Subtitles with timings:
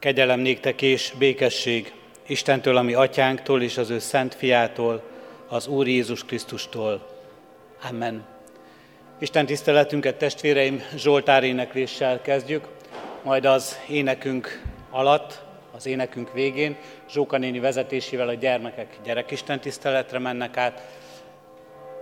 [0.00, 1.92] Kegyelem néktek és békesség
[2.26, 5.02] Istentől, ami atyánktól és az ő szent fiától,
[5.48, 7.08] az Úr Jézus Krisztustól.
[7.90, 8.24] Amen.
[9.18, 12.68] Isten tiszteletünket testvéreim Zsoltár énekléssel kezdjük,
[13.22, 15.42] majd az énekünk alatt,
[15.76, 16.76] az énekünk végén
[17.10, 20.82] Zsóka néni vezetésével a gyermekek gyerekisten tiszteletre mennek át.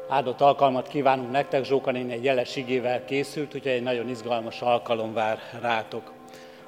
[0.08, 5.12] Áldott alkalmat kívánunk nektek, Zsóka néni egy jeles igével készült, úgyhogy egy nagyon izgalmas alkalom
[5.12, 6.17] vár rátok.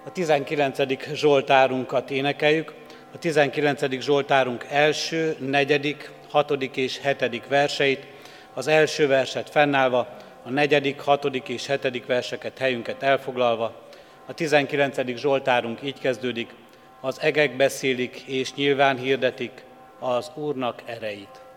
[0.05, 0.79] A 19.
[1.13, 2.75] Zsoltárunkat énekeljük,
[3.15, 4.01] a 19.
[4.01, 8.07] Zsoltárunk első, negyedik, hatodik és hetedik verseit,
[8.55, 13.89] az első verset fennállva, a negyedik, hatodik és hetedik verseket helyünket elfoglalva.
[14.27, 15.17] A 19.
[15.17, 16.51] Zsoltárunk így kezdődik,
[17.01, 19.65] az egek beszélik és nyilván hirdetik
[19.99, 21.50] az Úrnak ereit.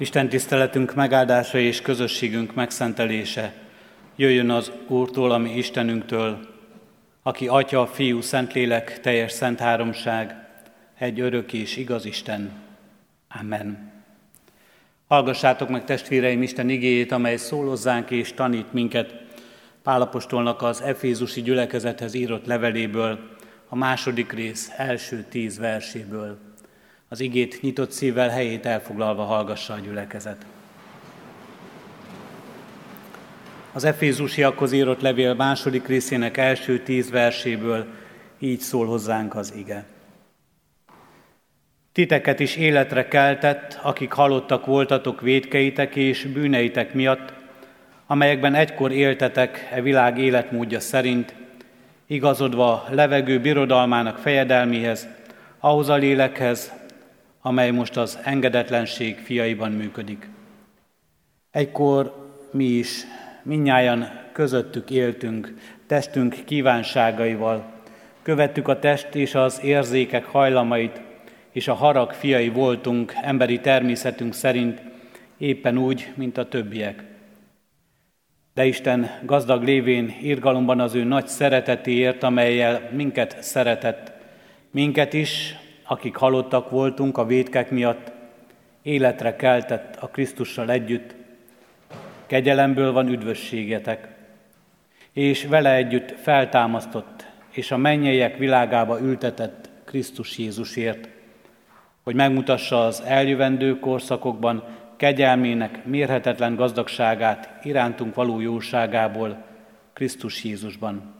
[0.00, 3.52] Isten tiszteletünk megáldása és közösségünk megszentelése
[4.16, 6.38] jöjjön az Úrtól, ami Istenünktől,
[7.22, 10.46] aki Atya, Fiú, Szentlélek, teljes szent háromság,
[10.98, 12.52] egy örök és igaz Isten.
[13.40, 13.92] Amen.
[15.08, 19.14] Hallgassátok meg testvéreim Isten igéjét, amely szólozzánk és tanít minket
[19.82, 23.18] Pálapostolnak az Efézusi gyülekezethez írott leveléből,
[23.68, 26.47] a második rész első tíz verséből.
[27.08, 30.46] Az igét nyitott szívvel helyét elfoglalva hallgassa a gyülekezet.
[33.72, 37.86] Az Efézusiakhoz írott levél második részének első tíz verséből
[38.38, 39.84] így szól hozzánk az ige.
[41.92, 47.32] Titeket is életre keltett, akik halottak voltatok védkeitek és bűneitek miatt,
[48.06, 51.34] amelyekben egykor éltetek e világ életmódja szerint,
[52.06, 55.08] igazodva levegő birodalmának fejedelmihez,
[55.58, 56.72] ahhoz a lélekhez,
[57.48, 60.28] amely most az engedetlenség fiaiban működik.
[61.50, 62.14] Egykor
[62.50, 63.04] mi is
[63.42, 65.54] minnyáján közöttük éltünk,
[65.86, 67.64] testünk kívánságaival,
[68.22, 71.00] követtük a test és az érzékek hajlamait,
[71.50, 74.82] és a harag fiai voltunk emberi természetünk szerint,
[75.38, 77.04] éppen úgy, mint a többiek.
[78.54, 84.12] De Isten gazdag lévén irgalomban az ő nagy szeretetéért, amelyel minket szeretett,
[84.70, 85.56] minket is,
[85.90, 88.12] akik halottak voltunk a védkek miatt,
[88.82, 91.14] életre keltett a Krisztussal együtt,
[92.26, 94.08] kegyelemből van üdvösségetek,
[95.12, 101.08] és vele együtt feltámasztott, és a mennyeiek világába ültetett Krisztus Jézusért,
[102.02, 104.64] hogy megmutassa az eljövendő korszakokban
[104.96, 109.44] kegyelmének mérhetetlen gazdagságát irántunk való jóságából
[109.92, 111.17] Krisztus Jézusban.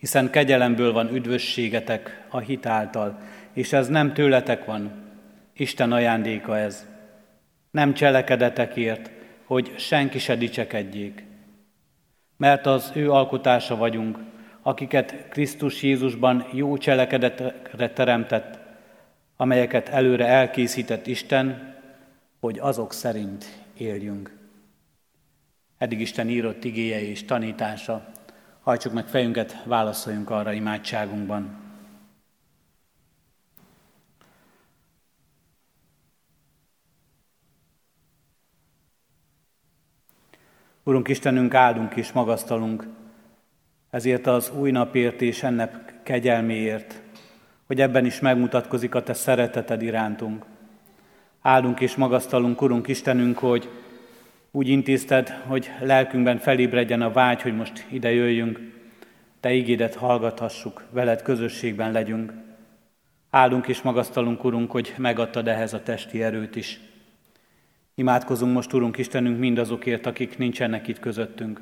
[0.00, 3.20] Hiszen kegyelemből van üdvösségetek a hitáltal,
[3.52, 4.92] és ez nem tőletek van,
[5.52, 6.86] Isten ajándéka ez.
[7.70, 9.10] Nem cselekedetekért,
[9.44, 11.24] hogy senki se dicsekedjék.
[12.36, 14.18] Mert az ő alkotása vagyunk,
[14.62, 18.58] akiket Krisztus Jézusban jó cselekedetre teremtett,
[19.36, 21.76] amelyeket előre elkészített Isten,
[22.40, 23.44] hogy azok szerint
[23.76, 24.36] éljünk.
[25.78, 28.06] Eddig Isten írott igéje és tanítása.
[28.70, 31.58] Hajtsuk meg fejünket, válaszoljunk arra imádságunkban.
[40.82, 42.86] Urunk Istenünk, áldunk és magasztalunk
[43.90, 47.02] ezért az új napért és ennek kegyelméért,
[47.66, 50.44] hogy ebben is megmutatkozik a Te szereteted irántunk.
[51.42, 53.79] Áldunk és magasztalunk, Urunk Istenünk, hogy
[54.50, 58.60] úgy intézted, hogy lelkünkben felébredjen a vágy, hogy most ide jöjjünk,
[59.40, 62.32] Te ígédet hallgathassuk, veled közösségben legyünk.
[63.30, 66.80] Áldunk és magasztalunk, Urunk, hogy megadtad ehhez a testi erőt is.
[67.94, 71.60] Imádkozunk most, Urunk Istenünk, mindazokért, akik nincsenek itt közöttünk.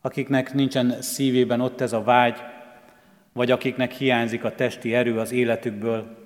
[0.00, 2.36] Akiknek nincsen szívében ott ez a vágy,
[3.32, 6.16] vagy akiknek hiányzik a testi erő az életükből,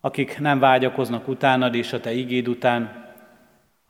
[0.00, 3.11] akik nem vágyakoznak utánad és a Te igéd után,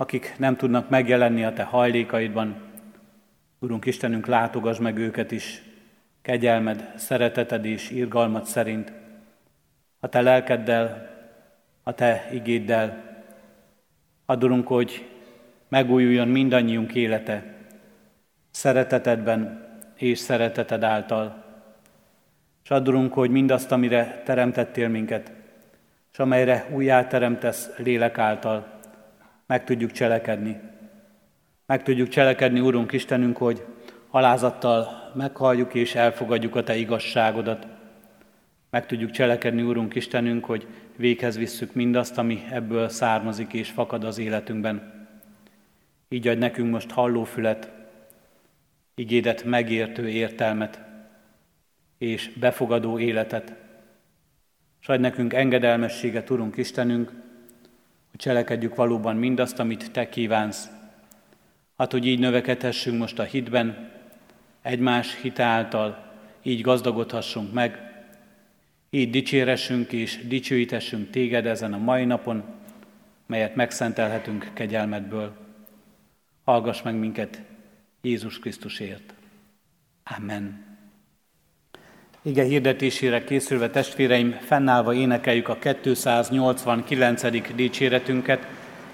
[0.02, 2.56] akik nem tudnak megjelenni a Te hajlékaidban.
[3.58, 5.62] Urunk Istenünk, látogass meg őket is,
[6.22, 8.92] kegyelmed, szereteted és irgalmat szerint,
[10.00, 11.10] a Te lelkeddel,
[11.82, 13.10] a Te igéddel,
[14.26, 15.08] Adulunk, hogy
[15.68, 17.54] megújuljon mindannyiunk élete,
[18.50, 19.66] szeretetedben
[19.96, 21.44] és szereteted által.
[22.64, 25.32] És adulunk, hogy mindazt, amire teremtettél minket,
[26.12, 28.80] és amelyre újjá teremtesz lélek által,
[29.52, 30.60] meg tudjuk cselekedni.
[31.66, 33.64] Meg tudjuk cselekedni, Úrunk Istenünk, hogy
[34.10, 37.66] alázattal meghalljuk és elfogadjuk a Te igazságodat.
[38.70, 40.66] Meg tudjuk cselekedni, Úrunk Istenünk, hogy
[40.96, 45.06] véghez visszük mindazt, ami ebből származik és fakad az életünkben.
[46.08, 47.70] Így adj nekünk most hallófület,
[48.94, 50.80] igédet megértő értelmet
[51.98, 53.54] és befogadó életet.
[54.80, 57.21] És adj nekünk engedelmességet, Urunk Istenünk,
[58.12, 60.68] hogy cselekedjük valóban mindazt, amit Te kívánsz.
[61.76, 63.90] Hát, hogy így növekedhessünk most a hitben,
[64.62, 67.92] egymás hite által, így gazdagodhassunk meg,
[68.90, 72.44] így dicséressünk és dicsőítessünk téged ezen a mai napon,
[73.26, 75.36] melyet megszentelhetünk kegyelmedből.
[76.44, 77.42] Hallgass meg minket
[78.00, 79.14] Jézus Krisztusért.
[80.04, 80.71] Amen.
[82.24, 87.54] Ige hirdetésére készülve testvéreim, fennállva énekeljük a 289.
[87.54, 88.46] dicséretünket,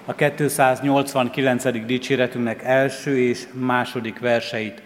[0.05, 1.85] a 289.
[1.85, 4.81] dicséretünknek első és második verseit.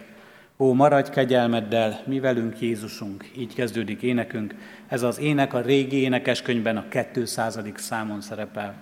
[0.58, 3.32] Ó, maradj kegyelmeddel, mi velünk Jézusunk.
[3.38, 4.56] Így kezdődik énekünk.
[4.88, 7.60] Ez az ének a régi énekeskönyvben a 200.
[7.76, 8.76] számon szerepel.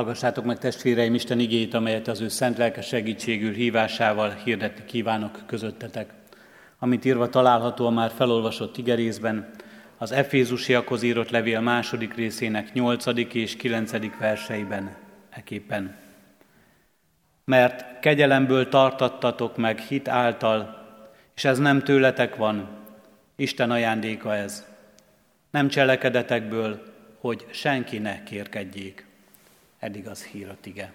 [0.00, 6.10] Hallgassátok meg testvéreim Isten igét, amelyet az ő szent lelke segítségül hívásával hirdetni kívánok közöttetek.
[6.78, 9.50] Amit írva található a már felolvasott igerészben,
[9.98, 14.96] az Efézusiakhoz írott levél második részének nyolcadik és kilencedik verseiben
[15.30, 15.96] eképpen.
[17.44, 20.86] Mert kegyelemből tartattatok meg hit által,
[21.36, 22.68] és ez nem tőletek van,
[23.36, 24.66] Isten ajándéka ez.
[25.50, 26.82] Nem cselekedetekből,
[27.18, 29.08] hogy senki ne kérkedjék.
[29.80, 30.92] Eddig az hír a tige.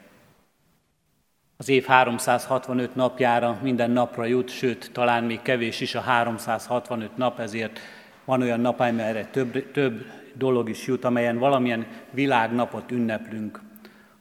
[1.57, 7.39] Az év 365 napjára minden napra jut, sőt, talán még kevés is a 365 nap,
[7.39, 7.79] ezért
[8.25, 13.61] van olyan nap, amelyre több, több dolog is jut, amelyen valamilyen világnapot ünneplünk,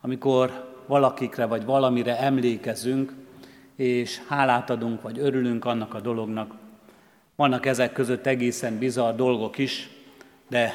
[0.00, 3.12] amikor valakikre vagy valamire emlékezünk,
[3.76, 6.54] és hálát adunk, vagy örülünk annak a dolognak.
[7.36, 9.88] Vannak ezek között egészen bizarr dolgok is,
[10.48, 10.72] de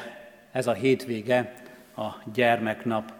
[0.52, 1.54] ez a hétvége
[1.96, 3.19] a gyermeknap,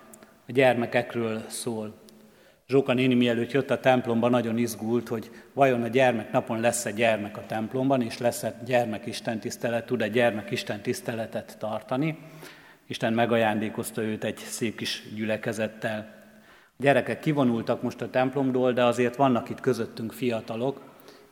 [0.50, 1.94] a gyermekekről szól.
[2.68, 7.46] Zsóka néni mielőtt jött a templomba, nagyon izgult, hogy vajon a gyermeknapon lesz-e gyermek a
[7.46, 12.18] templomban, és lesz-e gyermek tisztelet, tud-e gyermek tiszteletet tartani.
[12.86, 16.14] Isten megajándékozta őt egy szép kis gyülekezettel.
[16.66, 20.82] A gyerekek kivonultak most a templomból, de azért vannak itt közöttünk fiatalok,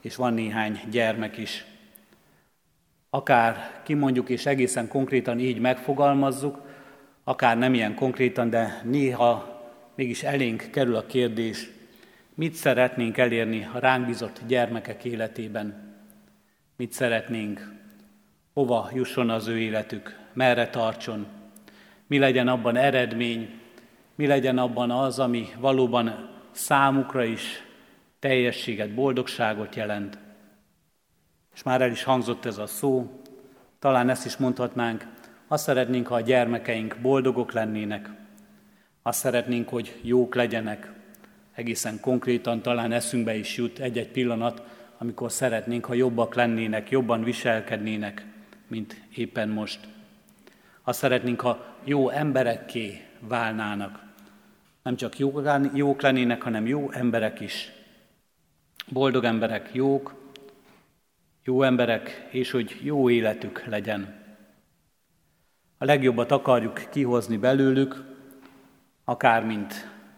[0.01, 1.65] és van néhány gyermek is.
[3.09, 6.67] Akár kimondjuk és egészen konkrétan így megfogalmazzuk,
[7.29, 9.61] akár nem ilyen konkrétan, de néha
[9.95, 11.69] mégis elénk kerül a kérdés,
[12.35, 15.95] mit szeretnénk elérni a ránk bizott gyermekek életében?
[16.75, 17.73] Mit szeretnénk?
[18.53, 20.19] Hova jusson az ő életük?
[20.33, 21.27] Merre tartson?
[22.07, 23.59] Mi legyen abban eredmény?
[24.15, 27.63] Mi legyen abban az, ami valóban számukra is
[28.19, 30.17] teljességet, boldogságot jelent?
[31.53, 33.21] És már el is hangzott ez a szó,
[33.79, 35.17] talán ezt is mondhatnánk,
[35.51, 38.09] azt szeretnénk, ha a gyermekeink boldogok lennének,
[39.01, 40.91] azt szeretnénk, hogy jók legyenek.
[41.53, 44.63] Egészen konkrétan talán eszünkbe is jut egy-egy pillanat,
[44.97, 48.25] amikor szeretnénk, ha jobbak lennének, jobban viselkednének,
[48.67, 49.79] mint éppen most.
[50.83, 53.99] Azt szeretnénk, ha jó emberekké válnának.
[54.83, 55.19] Nem csak
[55.73, 57.71] jók lennének, hanem jó emberek is.
[58.87, 60.15] Boldog emberek, jók,
[61.43, 64.18] jó emberek, és hogy jó életük legyen.
[65.81, 68.03] A legjobbat akarjuk kihozni belőlük,
[69.03, 69.73] akár mint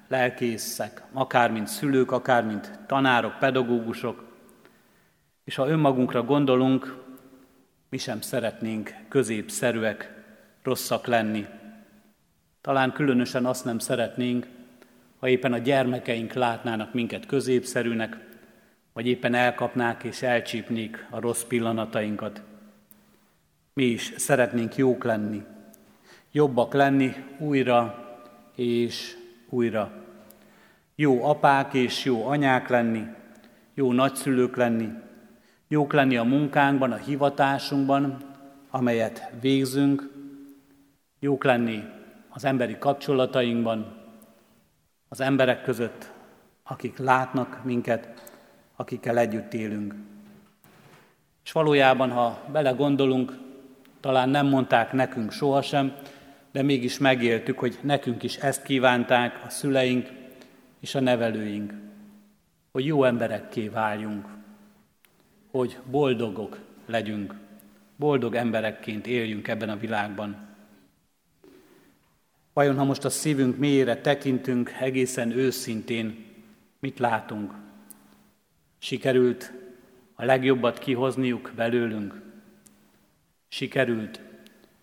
[0.08, 4.24] lelkészek, akár mint szülők, akár mint tanárok, pedagógusok,
[5.44, 6.98] és ha önmagunkra gondolunk,
[7.90, 10.24] mi sem szeretnénk középszerűek,
[10.64, 11.46] rosszak lenni.
[12.62, 14.48] Talán különösen azt nem szeretnénk,
[15.20, 18.18] ha éppen a gyermekeink látnának minket középszerűnek,
[18.94, 22.42] vagy éppen elkapnák és elcsípnék a rossz pillanatainkat.
[23.74, 25.44] Mi is szeretnénk jók lenni,
[26.32, 28.10] jobbak lenni újra
[28.56, 29.18] és
[29.50, 29.92] újra.
[30.96, 33.04] Jó apák és jó anyák lenni,
[33.74, 34.90] jó nagyszülők lenni,
[35.68, 38.18] jók lenni a munkánkban, a hivatásunkban,
[38.70, 40.14] amelyet végzünk,
[41.20, 41.84] jók lenni
[42.30, 43.98] az emberi kapcsolatainkban,
[45.10, 46.12] az emberek között,
[46.64, 48.32] akik látnak minket,
[48.76, 49.96] akikkel együtt élünk.
[51.44, 53.50] És valójában, ha belegondolunk,
[54.02, 55.96] talán nem mondták nekünk sohasem,
[56.52, 60.10] de mégis megéltük, hogy nekünk is ezt kívánták a szüleink
[60.80, 61.74] és a nevelőink,
[62.72, 64.26] hogy jó emberekké váljunk,
[65.52, 67.36] hogy boldogok legyünk,
[67.96, 70.50] boldog emberekként éljünk ebben a világban.
[72.54, 76.26] Vajon, ha most a szívünk mélyére tekintünk egészen őszintén,
[76.80, 77.54] mit látunk?
[78.78, 79.52] Sikerült
[80.16, 82.31] a legjobbat kihozniuk belőlünk?
[83.54, 84.22] Sikerült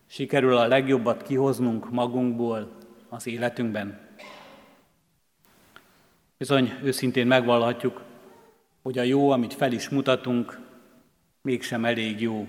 [0.07, 2.71] sikerül a legjobbat kihoznunk magunkból
[3.09, 3.99] az életünkben.
[6.37, 8.01] Bizony őszintén megvallhatjuk,
[8.81, 10.59] hogy a jó, amit fel is mutatunk,
[11.41, 12.47] mégsem elég jó.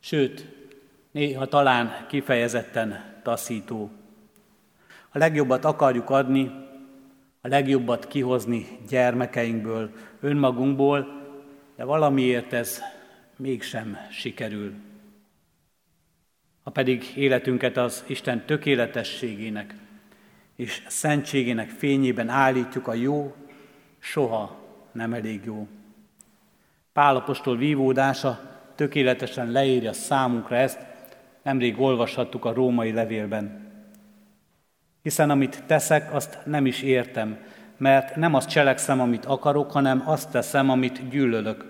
[0.00, 0.46] Sőt,
[1.10, 3.90] néha talán kifejezetten taszító.
[5.08, 6.50] A legjobbat akarjuk adni,
[7.40, 11.22] a legjobbat kihozni gyermekeinkből, önmagunkból,
[11.76, 12.82] de valamiért ez
[13.36, 14.74] mégsem sikerül
[16.62, 19.74] ha pedig életünket az Isten tökéletességének
[20.56, 23.34] és szentségének fényében állítjuk, a jó
[23.98, 24.56] soha
[24.92, 25.66] nem elég jó.
[26.92, 28.40] Pálapostól vívódása
[28.74, 30.78] tökéletesen leírja számunkra ezt,
[31.42, 33.70] nemrég olvashattuk a római levélben.
[35.02, 37.38] Hiszen amit teszek, azt nem is értem,
[37.76, 41.64] mert nem azt cselekszem, amit akarok, hanem azt teszem, amit gyűlölök.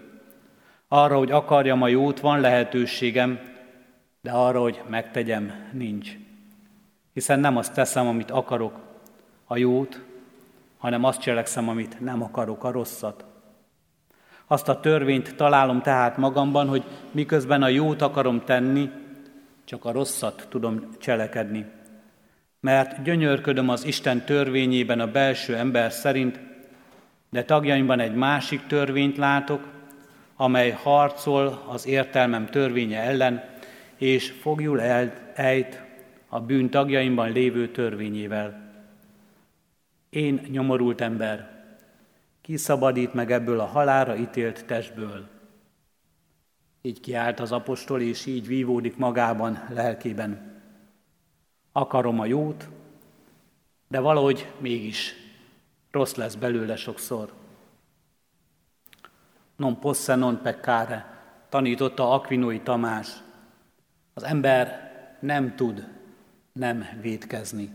[0.88, 3.51] Arra, hogy akarjam a jót, van lehetőségem,
[4.22, 6.10] de arra, hogy megtegyem, nincs.
[7.12, 8.78] Hiszen nem azt teszem, amit akarok,
[9.44, 10.00] a jót,
[10.78, 13.24] hanem azt cselekszem, amit nem akarok, a rosszat.
[14.46, 18.90] Azt a törvényt találom tehát magamban, hogy miközben a jót akarom tenni,
[19.64, 21.66] csak a rosszat tudom cselekedni.
[22.60, 26.40] Mert gyönyörködöm az Isten törvényében a belső ember szerint,
[27.30, 29.68] de tagjaimban egy másik törvényt látok,
[30.36, 33.51] amely harcol az értelmem törvénye ellen,
[34.02, 34.80] és fogjul
[35.34, 35.82] ejt
[36.28, 38.72] a bűn tagjaimban lévő törvényével.
[40.10, 41.64] Én nyomorult ember,
[42.40, 45.28] ki szabadít meg ebből a halára ítélt testből?
[46.80, 50.60] Így kiállt az apostol, és így vívódik magában, lelkében.
[51.72, 52.68] Akarom a jót,
[53.88, 55.14] de valahogy mégis
[55.90, 57.32] rossz lesz belőle sokszor.
[59.56, 61.06] Non posse non peccare,
[61.48, 63.22] tanította Aquinoi Tamás.
[64.14, 65.88] Az ember nem tud
[66.52, 67.70] nem védkezni.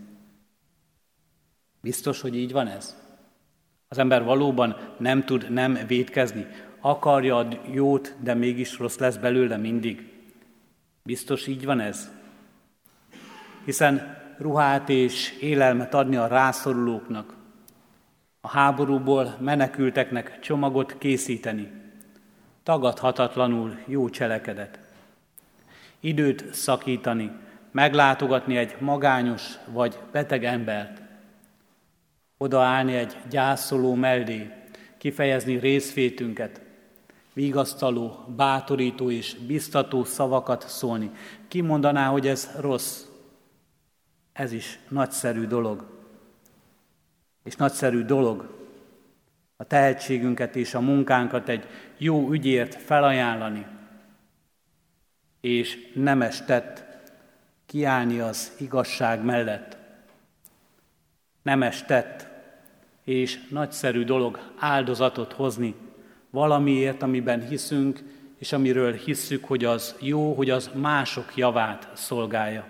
[1.80, 2.96] Biztos, hogy így van ez?
[3.88, 6.46] Az ember valóban nem tud nem védkezni.
[6.80, 10.12] Akarja a jót, de mégis rossz lesz belőle mindig.
[11.02, 12.10] Biztos így van ez?
[13.64, 17.34] Hiszen ruhát és élelmet adni a rászorulóknak,
[18.40, 21.70] a háborúból menekülteknek csomagot készíteni,
[22.62, 24.87] tagadhatatlanul jó cselekedet.
[26.00, 27.30] Időt szakítani,
[27.70, 31.02] meglátogatni egy magányos vagy beteg embert,
[32.38, 34.50] odaállni egy gyászoló mellé,
[34.98, 36.60] kifejezni részvétünket,
[37.32, 41.10] vigasztaló, bátorító és biztató szavakat szólni.
[41.48, 43.04] Ki mondaná, hogy ez rossz?
[44.32, 45.86] Ez is nagyszerű dolog.
[47.44, 48.56] És nagyszerű dolog
[49.56, 53.66] a tehetségünket és a munkánkat egy jó ügyért felajánlani,
[55.40, 56.84] és nemes tett
[57.66, 59.76] kiállni az igazság mellett.
[61.42, 62.28] Nemes tett
[63.04, 65.74] és nagyszerű dolog áldozatot hozni
[66.30, 68.02] valamiért, amiben hiszünk,
[68.38, 72.66] és amiről hisszük, hogy az jó, hogy az mások javát szolgálja.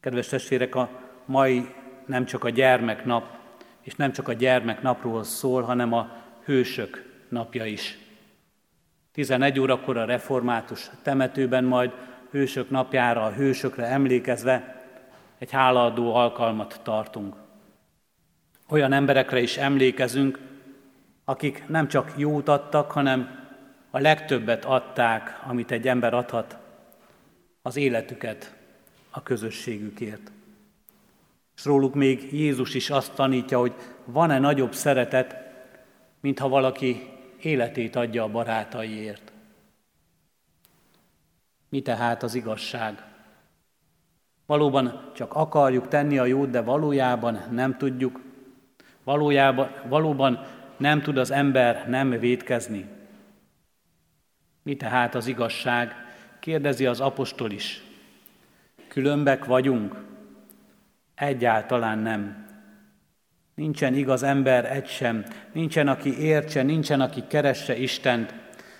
[0.00, 0.90] Kedves testvérek, a
[1.24, 1.74] mai
[2.06, 3.38] nem csak a gyermeknap,
[3.80, 7.98] és nem csak a gyermeknapról szól, hanem a hősök napja is.
[9.14, 11.92] 11 órakor a református temetőben majd
[12.30, 14.84] hősök napjára, a hősökre emlékezve
[15.38, 17.34] egy hálaadó alkalmat tartunk.
[18.68, 20.38] Olyan emberekre is emlékezünk,
[21.24, 23.48] akik nem csak jót adtak, hanem
[23.90, 26.56] a legtöbbet adták, amit egy ember adhat,
[27.62, 28.54] az életüket
[29.10, 30.32] a közösségükért.
[31.56, 33.74] És róluk még Jézus is azt tanítja, hogy
[34.04, 35.36] van-e nagyobb szeretet,
[36.20, 37.13] mint ha valaki
[37.44, 39.32] életét adja a barátaiért.
[41.68, 43.02] Mi tehát az igazság?
[44.46, 48.20] Valóban csak akarjuk tenni a jót, de valójában nem tudjuk.
[49.04, 52.88] Valójában, valóban nem tud az ember nem védkezni.
[54.62, 55.92] Mi tehát az igazság?
[56.40, 57.82] Kérdezi az apostol is.
[58.88, 60.04] Különbek vagyunk?
[61.14, 62.43] Egyáltalán nem.
[63.54, 68.34] Nincsen igaz ember egy sem, nincsen, aki értse, nincsen, aki keresse Istent.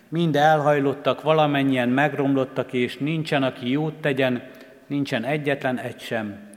[0.09, 4.51] Mind elhajlottak, valamennyien megromlottak, és nincsen, aki jót tegyen,
[4.87, 6.53] nincsen egyetlen egy sem.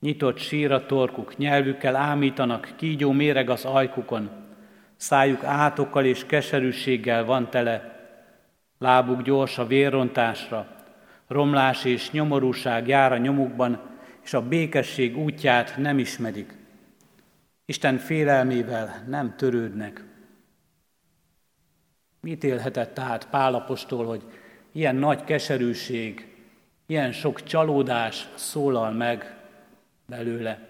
[0.00, 4.30] Nyitott sír a torkuk, nyelvükkel ámítanak, kígyó méreg az ajkukon,
[4.96, 7.98] szájuk átokkal és keserűséggel van tele,
[8.78, 10.66] lábuk gyors a vérrontásra,
[11.28, 13.80] romlás és nyomorúság jár a nyomukban,
[14.24, 16.63] és a békesség útját nem ismerik.
[17.66, 20.04] Isten félelmével nem törődnek.
[22.20, 24.24] Mit élhetett tehát Pálapostól, hogy
[24.72, 26.36] ilyen nagy keserűség,
[26.86, 29.36] ilyen sok csalódás szólal meg
[30.06, 30.68] belőle?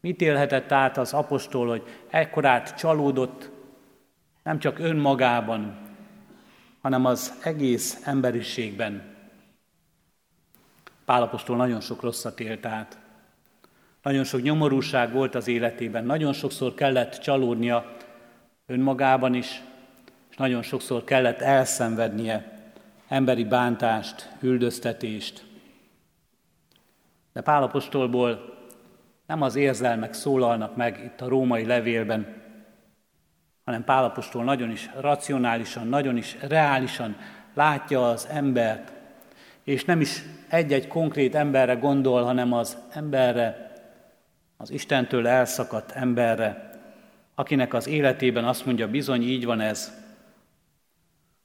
[0.00, 3.50] Mit élhetett át az apostol, hogy ekkorát csalódott
[4.42, 5.78] nem csak önmagában,
[6.80, 9.14] hanem az egész emberiségben?
[11.04, 13.03] Pálapostól nagyon sok rosszat élt át.
[14.04, 17.96] Nagyon sok nyomorúság volt az életében, nagyon sokszor kellett csalódnia
[18.66, 19.62] önmagában is,
[20.30, 22.62] és nagyon sokszor kellett elszenvednie
[23.08, 25.44] emberi bántást, üldöztetést.
[27.32, 28.58] De Pálapostolból
[29.26, 32.42] nem az érzelmek szólalnak meg itt a római levélben,
[33.64, 37.16] hanem Pálapostól nagyon is racionálisan, nagyon is reálisan
[37.54, 38.92] látja az embert,
[39.62, 43.63] és nem is egy-egy konkrét emberre gondol, hanem az emberre,
[44.56, 46.80] az Istentől elszakadt emberre,
[47.34, 49.92] akinek az életében azt mondja, bizony így van ez.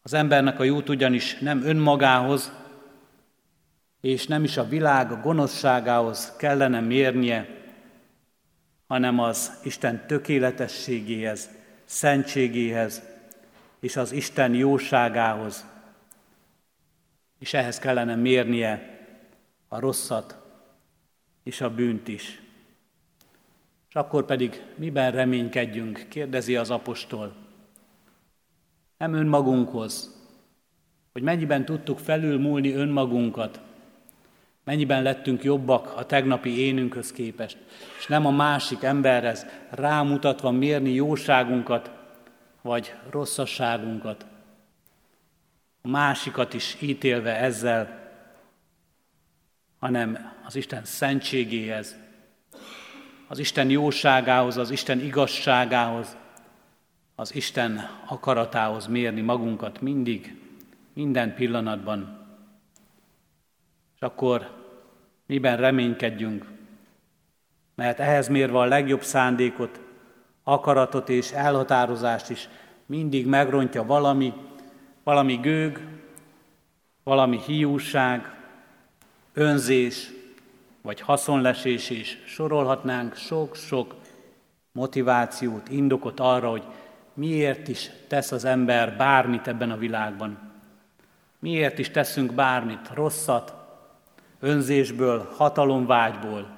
[0.02, 2.52] Az embernek a jút ugyanis nem önmagához,
[4.02, 7.48] és nem is a világ gonoszságához kellene mérnie,
[8.88, 11.50] hanem az Isten tökéletességéhez,
[11.86, 13.02] szentségéhez
[13.80, 15.65] és az Isten jóságához.
[17.39, 19.00] És ehhez kellene mérnie
[19.67, 20.38] a rosszat
[21.43, 22.41] és a bűnt is.
[23.89, 27.34] És akkor pedig miben reménykedjünk, kérdezi az apostol.
[28.97, 30.17] Nem önmagunkhoz,
[31.13, 33.62] hogy mennyiben tudtuk felülmúlni önmagunkat,
[34.63, 37.58] mennyiben lettünk jobbak a tegnapi énünkhöz képest,
[37.97, 41.91] és nem a másik emberhez rámutatva mérni jóságunkat,
[42.62, 44.25] vagy rosszasságunkat.
[45.82, 48.12] A másikat is ítélve ezzel,
[49.80, 51.97] hanem az Isten szentségéhez,
[53.32, 56.18] az Isten jóságához, az Isten igazságához,
[57.15, 60.36] az Isten akaratához mérni magunkat mindig,
[60.94, 62.28] minden pillanatban.
[63.96, 64.50] És akkor
[65.26, 66.46] miben reménykedjünk,
[67.76, 69.80] mert ehhez mérve a legjobb szándékot,
[70.44, 72.50] akaratot és elhatározást is
[72.86, 74.34] mindig megrontja valami,
[75.04, 75.88] valami gőg,
[77.04, 78.36] valami hiúság,
[79.34, 80.10] önzés,
[80.82, 83.96] vagy haszonlesés is sorolhatnánk sok-sok
[84.72, 86.63] motivációt, indokot arra, hogy
[87.13, 90.52] miért is tesz az ember bármit ebben a világban.
[91.39, 93.54] Miért is teszünk bármit, rosszat,
[94.39, 96.58] önzésből, hatalomvágyból,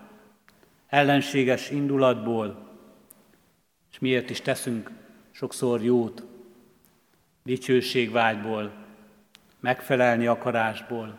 [0.87, 2.69] ellenséges indulatból,
[3.91, 4.91] és miért is teszünk
[5.31, 6.23] sokszor jót,
[7.43, 8.71] dicsőségvágyból,
[9.59, 11.17] megfelelni akarásból,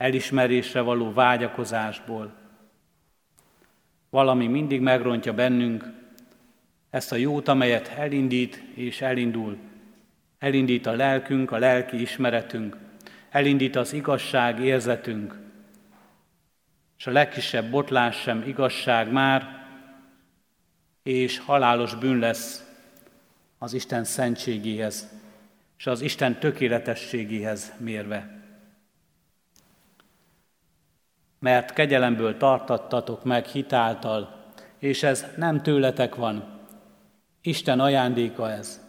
[0.00, 2.32] elismerésre való vágyakozásból.
[4.10, 5.84] Valami mindig megrontja bennünk
[6.90, 9.58] ezt a jót, amelyet elindít és elindul.
[10.38, 12.76] Elindít a lelkünk, a lelki ismeretünk,
[13.30, 15.38] elindít az igazság érzetünk,
[16.98, 19.66] és a legkisebb botlás sem igazság már,
[21.02, 22.64] és halálos bűn lesz
[23.58, 25.08] az Isten szentségéhez,
[25.78, 28.39] és az Isten tökéletességéhez mérve
[31.40, 34.44] mert kegyelemből tartattatok meg hitáltal,
[34.78, 36.44] és ez nem tőletek van.
[37.42, 38.80] Isten ajándéka ez.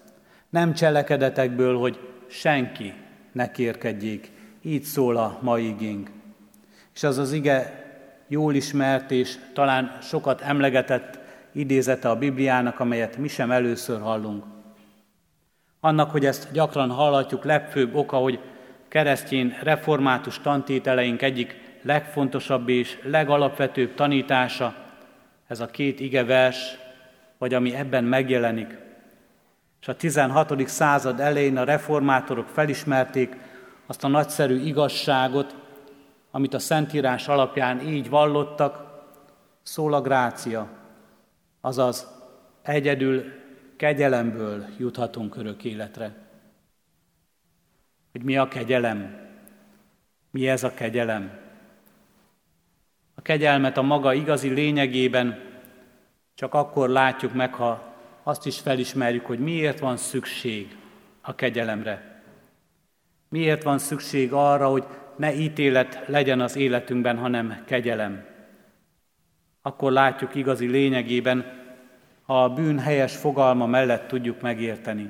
[0.49, 2.93] Nem cselekedetekből, hogy senki
[3.31, 4.31] ne kérkedjék.
[4.61, 6.09] Így szól a mai igénk.
[6.93, 7.85] És az az ige
[8.27, 11.19] jól ismert és talán sokat emlegetett
[11.51, 14.43] idézete a Bibliának, amelyet mi sem először hallunk.
[15.79, 18.39] Annak, hogy ezt gyakran hallhatjuk, legfőbb oka, hogy
[18.87, 24.75] keresztény református tantételeink egyik legfontosabb és legalapvetőbb tanítása,
[25.47, 26.77] ez a két igevers,
[27.37, 28.77] vagy ami ebben megjelenik.
[29.81, 30.67] És a 16.
[30.67, 33.35] század elején a reformátorok felismerték
[33.85, 35.55] azt a nagyszerű igazságot,
[36.31, 38.89] amit a Szentírás alapján így vallottak,
[39.63, 40.67] szól a grácia,
[41.61, 42.07] azaz
[42.61, 43.23] egyedül
[43.75, 46.15] kegyelemből juthatunk örök életre.
[48.11, 49.29] Hogy mi a kegyelem?
[50.31, 51.40] Mi ez a kegyelem?
[53.21, 55.39] A kegyelmet a maga igazi lényegében
[56.35, 60.77] csak akkor látjuk meg, ha azt is felismerjük, hogy miért van szükség
[61.21, 62.23] a kegyelemre.
[63.29, 64.83] Miért van szükség arra, hogy
[65.15, 68.25] ne ítélet legyen az életünkben, hanem kegyelem.
[69.61, 71.45] Akkor látjuk igazi lényegében,
[72.25, 75.09] ha a bűn helyes fogalma mellett tudjuk megérteni.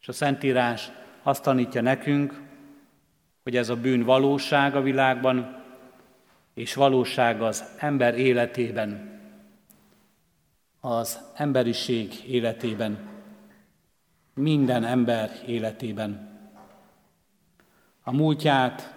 [0.00, 0.90] És a Szentírás
[1.22, 2.40] azt tanítja nekünk,
[3.42, 5.57] hogy ez a bűn valóság a világban,
[6.58, 9.20] és valóság az ember életében,
[10.80, 12.98] az emberiség életében,
[14.34, 16.28] minden ember életében.
[18.02, 18.94] A múltját,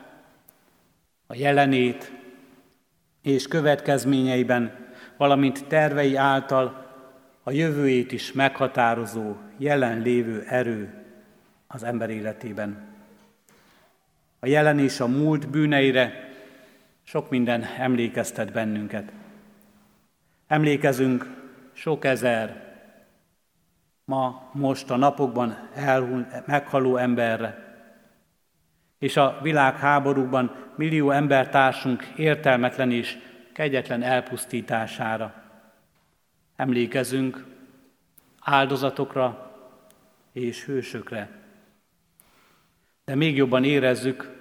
[1.28, 2.12] a jelenét
[3.22, 6.86] és következményeiben, valamint tervei által
[7.44, 11.04] a jövőjét is meghatározó, jelenlévő erő
[11.68, 12.90] az ember életében.
[14.40, 16.30] A jelen és a múlt bűneire
[17.12, 19.12] sok minden emlékeztet bennünket.
[20.48, 21.26] Emlékezünk
[21.74, 22.74] sok ezer,
[24.06, 27.76] ma, most a napokban elhuny, meghaló emberre,
[29.00, 33.18] és a világháborúkban millió embertársunk értelmetlen és
[33.54, 35.44] kegyetlen elpusztítására.
[36.56, 37.46] Emlékezünk
[38.40, 39.52] áldozatokra
[40.32, 41.30] és hősökre.
[43.06, 44.41] De még jobban érezzük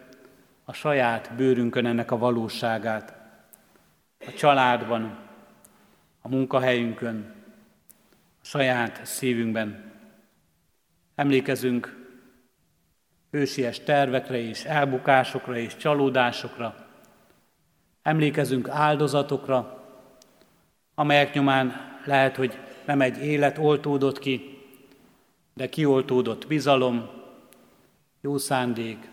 [0.70, 3.14] a saját bőrünkön ennek a valóságát.
[4.26, 5.18] A családban,
[6.20, 7.34] a munkahelyünkön,
[8.42, 9.92] a saját szívünkben.
[11.14, 12.06] Emlékezünk
[13.30, 16.86] ősies tervekre és elbukásokra és csalódásokra.
[18.02, 19.84] Emlékezünk áldozatokra,
[20.94, 24.58] amelyek nyomán lehet, hogy nem egy élet oltódott ki,
[25.54, 27.10] de kioltódott bizalom,
[28.20, 29.10] jó szándék,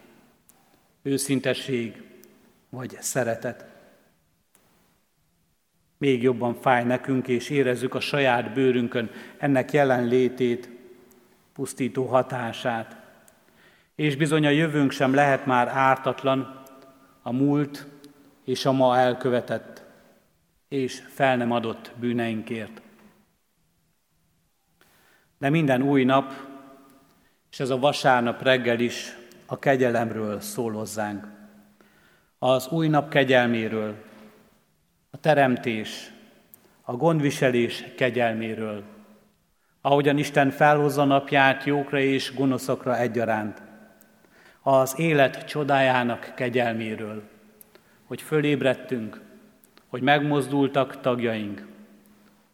[1.08, 2.04] őszintesség
[2.70, 3.66] vagy szeretet.
[5.98, 10.70] Még jobban fáj nekünk, és érezzük a saját bőrünkön ennek jelenlétét,
[11.54, 12.96] pusztító hatását.
[13.96, 16.64] És bizony a jövőnk sem lehet már ártatlan
[17.22, 17.88] a múlt
[18.44, 19.84] és a ma elkövetett
[20.68, 22.82] és fel nem adott bűneinkért.
[25.38, 26.34] De minden új nap,
[27.52, 31.28] és ez a vasárnap reggel is a kegyelemről szól hozzánk.
[32.40, 33.96] Az új nap kegyelméről,
[35.12, 36.12] a teremtés,
[36.82, 38.84] a gondviselés kegyelméről,
[39.82, 43.62] ahogyan Isten felhozza napját jókra és gonoszokra egyaránt,
[44.62, 47.24] az élet csodájának kegyelméről,
[48.06, 49.22] hogy fölébredtünk,
[49.88, 51.68] hogy megmozdultak tagjaink,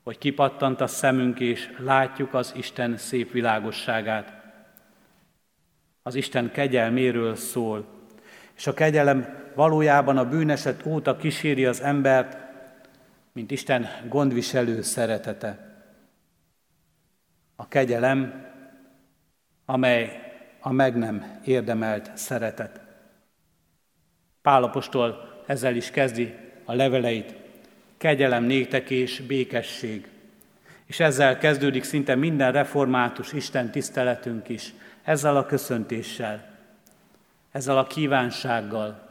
[0.04, 4.43] hogy kipattant a szemünk és látjuk az Isten szép világosságát.
[6.04, 7.86] Az Isten kegyelméről szól,
[8.56, 12.38] és a kegyelem valójában a bűneset óta kíséri az embert,
[13.32, 15.78] mint Isten gondviselő szeretete.
[17.56, 18.52] A kegyelem,
[19.66, 20.22] amely
[20.60, 22.82] a meg nem érdemelt szeretet.
[24.42, 26.34] Pálapostól ezzel is kezdi
[26.66, 27.36] a leveleit.
[27.98, 30.13] Kegyelem néktek és békesség.
[30.86, 36.46] És ezzel kezdődik szinte minden református Isten tiszteletünk is, ezzel a köszöntéssel,
[37.52, 39.10] ezzel a kívánsággal,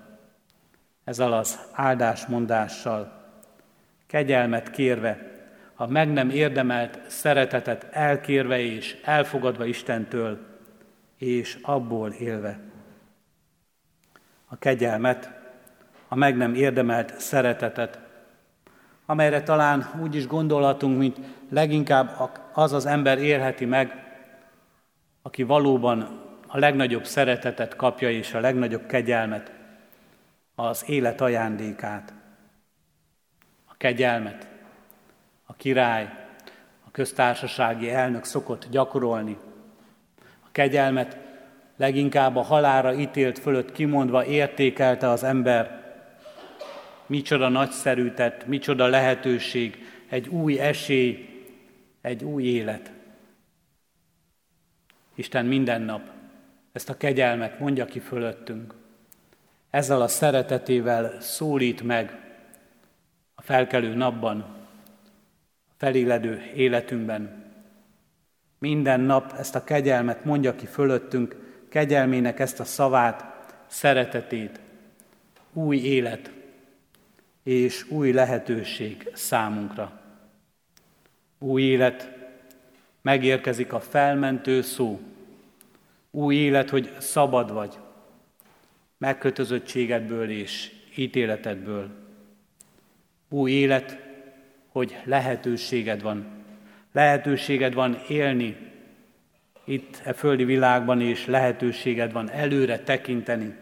[1.05, 3.13] ezzel az áldásmondással,
[4.07, 5.31] kegyelmet kérve,
[5.75, 10.39] a meg nem érdemelt szeretetet elkérve és elfogadva Istentől,
[11.19, 12.59] és abból élve.
[14.49, 15.31] A kegyelmet,
[16.09, 17.99] a meg nem érdemelt szeretetet,
[19.07, 21.19] amelyre talán úgy is gondolhatunk, mint
[21.53, 24.05] leginkább az az ember élheti meg,
[25.23, 29.53] aki valóban a legnagyobb szeretetet kapja és a legnagyobb kegyelmet,
[30.55, 32.13] az élet ajándékát,
[33.65, 34.49] a kegyelmet,
[35.47, 36.11] a király,
[36.87, 39.39] a köztársasági elnök szokott gyakorolni.
[40.21, 41.19] A kegyelmet
[41.77, 45.81] leginkább a halára ítélt fölött kimondva értékelte az ember,
[47.07, 51.32] micsoda nagyszerű tett, micsoda lehetőség, egy új esély,
[52.03, 52.93] egy új élet.
[55.15, 56.11] Isten minden nap
[56.73, 58.75] ezt a kegyelmet mondja ki fölöttünk.
[59.71, 62.21] Ezzel a szeretetével szólít meg
[63.35, 64.41] a felkelő napban,
[65.69, 67.45] a feléledő életünkben.
[68.59, 71.37] Minden nap ezt a kegyelmet mondja ki fölöttünk,
[71.69, 73.25] kegyelmének ezt a szavát,
[73.67, 74.61] szeretetét,
[75.53, 76.33] új élet,
[77.43, 80.02] és új lehetőség számunkra.
[81.43, 82.11] Új élet,
[83.03, 85.01] megérkezik a felmentő szó.
[86.11, 87.79] Új élet, hogy szabad vagy,
[88.99, 91.91] megkötözöttségedből és ítéletedből.
[93.29, 93.99] Új élet,
[94.69, 96.27] hogy lehetőséged van.
[96.93, 98.57] Lehetőséged van élni
[99.65, 103.57] itt e földi világban, és lehetőséged van előre tekinteni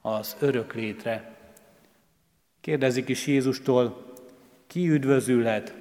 [0.00, 1.32] az örök létre,
[2.62, 4.12] Kérdezik is Jézustól,
[4.66, 5.74] ki üdvözülhet,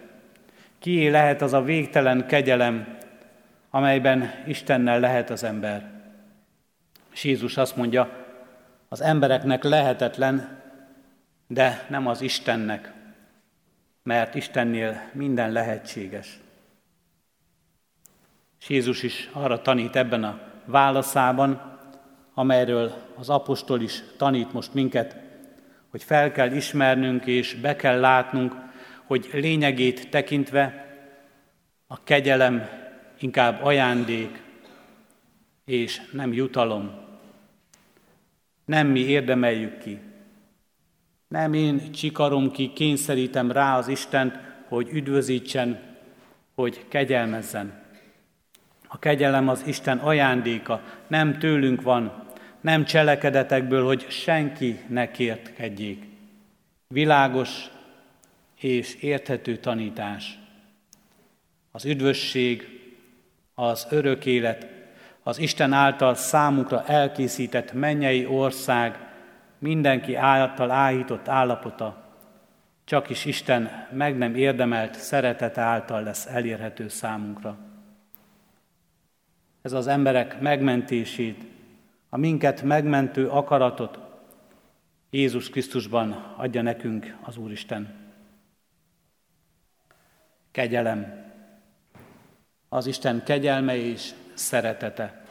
[0.81, 2.97] ki lehet az a végtelen kegyelem,
[3.69, 5.91] amelyben Istennel lehet az ember.
[7.11, 8.09] És Jézus azt mondja,
[8.89, 10.61] az embereknek lehetetlen,
[11.47, 12.93] de nem az Istennek,
[14.03, 16.39] mert Istennél minden lehetséges.
[18.59, 21.79] És Jézus is arra tanít ebben a válaszában,
[22.33, 25.15] amelyről az apostol is tanít most minket,
[25.89, 28.60] hogy fel kell ismernünk és be kell látnunk,
[29.11, 30.85] hogy lényegét tekintve
[31.87, 32.69] a kegyelem
[33.19, 34.41] inkább ajándék
[35.65, 36.91] és nem jutalom.
[38.65, 39.99] Nem mi érdemeljük ki.
[41.27, 45.79] Nem én csikarom ki, kényszerítem rá az Istent, hogy üdvözítsen,
[46.55, 47.83] hogy kegyelmezzen.
[48.87, 52.23] A kegyelem az Isten ajándéka, nem tőlünk van,
[52.61, 56.03] nem cselekedetekből, hogy senki ne kértkedjék.
[56.87, 57.71] Világos
[58.61, 60.39] és érthető tanítás.
[61.71, 62.67] Az üdvösség,
[63.53, 64.67] az örök élet,
[65.23, 69.09] az Isten által számukra elkészített mennyei ország,
[69.57, 72.15] mindenki által áhított állapota,
[72.83, 77.57] csak is Isten meg nem érdemelt szeretete által lesz elérhető számunkra.
[79.61, 81.43] Ez az emberek megmentését,
[82.09, 83.99] a minket megmentő akaratot
[85.09, 88.00] Jézus Krisztusban adja nekünk az Úristen.
[90.51, 91.29] Kegyelem.
[92.69, 95.25] Az Isten kegyelme és szeretete.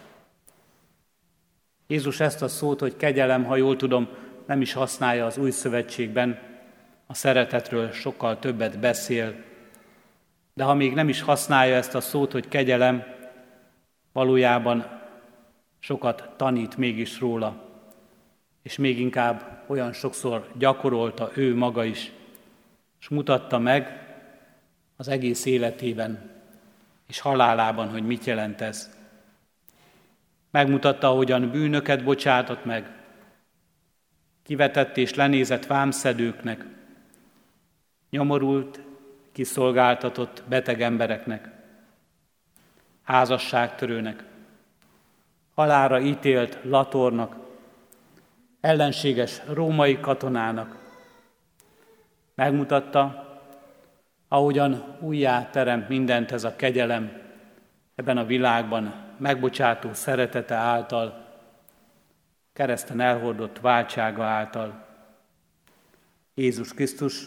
[1.86, 4.08] Jézus ezt a szót, hogy kegyelem, ha jól tudom,
[4.46, 6.38] nem is használja az új szövetségben,
[7.06, 9.34] a szeretetről sokkal többet beszél,
[10.54, 13.04] de ha még nem is használja ezt a szót, hogy kegyelem,
[14.12, 15.00] valójában
[15.78, 17.68] sokat tanít mégis róla,
[18.62, 22.12] és még inkább olyan sokszor gyakorolta ő maga is,
[23.00, 23.99] és mutatta meg
[25.00, 26.30] az egész életében
[27.06, 28.90] és halálában, hogy mit jelent ez.
[30.50, 32.92] Megmutatta, hogyan bűnöket bocsátott meg,
[34.42, 36.64] kivetett és lenézett vámszedőknek,
[38.10, 38.80] nyomorult,
[39.32, 41.48] kiszolgáltatott beteg embereknek,
[43.02, 44.24] házasságtörőnek,
[45.54, 47.36] halára ítélt latornak,
[48.60, 50.76] ellenséges római katonának.
[52.34, 53.29] Megmutatta,
[54.32, 57.12] ahogyan újjá teremt mindent ez a kegyelem
[57.94, 61.26] ebben a világban, megbocsátó szeretete által,
[62.52, 64.86] kereszten elhordott váltsága által.
[66.34, 67.26] Jézus Krisztus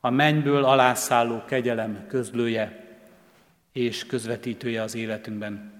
[0.00, 2.96] a mennyből alászálló kegyelem közlője
[3.72, 5.72] és közvetítője az életünkben.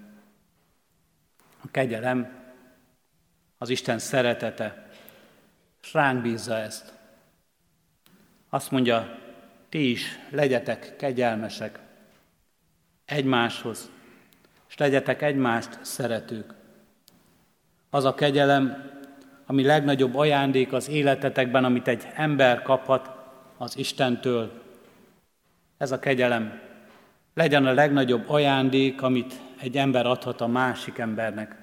[1.63, 2.41] A kegyelem,
[3.57, 4.87] az Isten szeretete,
[5.81, 6.93] és ránk bízza ezt.
[8.49, 9.21] Azt mondja,
[9.73, 11.79] ti is legyetek kegyelmesek
[13.05, 13.91] egymáshoz,
[14.69, 16.53] és legyetek egymást szeretők.
[17.89, 18.91] Az a kegyelem,
[19.45, 23.09] ami legnagyobb ajándék az életetekben, amit egy ember kaphat
[23.57, 24.63] az Istentől.
[25.77, 26.61] Ez a kegyelem
[27.33, 31.55] legyen a legnagyobb ajándék, amit egy ember adhat a másik embernek,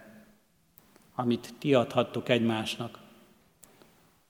[1.14, 2.98] amit ti adhattok egymásnak,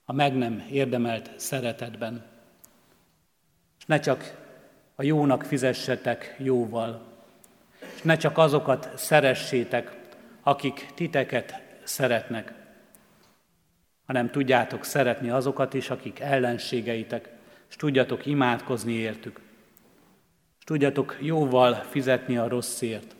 [0.05, 2.30] a meg nem érdemelt szeretetben.
[3.81, 4.37] És ne csak
[4.95, 7.01] a jónak fizessetek jóval,
[7.95, 9.91] és ne csak azokat szeressétek,
[10.43, 12.53] akik titeket szeretnek,
[14.05, 17.29] hanem tudjátok szeretni azokat is, akik ellenségeitek,
[17.69, 19.39] és tudjatok imádkozni értük,
[20.57, 23.15] és tudjatok jóval fizetni a rosszért,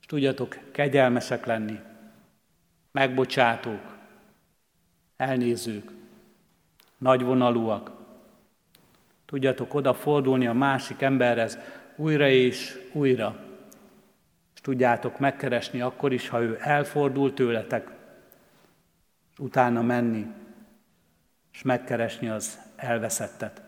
[0.00, 1.80] és tudjatok kegyelmesek lenni,
[2.92, 3.96] megbocsátók,
[5.16, 5.90] elnézők,
[6.98, 7.95] nagyvonalúak,
[9.26, 11.58] tudjatok odafordulni a másik emberhez
[11.96, 13.36] újra és újra,
[14.54, 17.90] és tudjátok megkeresni akkor is, ha ő elfordul tőletek,
[19.32, 20.26] és utána menni,
[21.52, 23.62] és megkeresni az elveszettet.